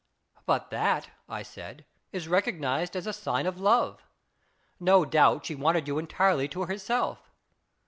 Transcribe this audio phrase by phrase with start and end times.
[0.47, 4.01] "But that," I said," is recognized as a sign of love.
[4.79, 7.29] No doubt, she wanted you entirely to herself.